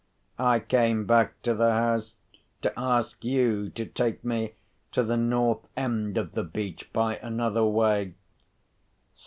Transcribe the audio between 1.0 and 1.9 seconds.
back to the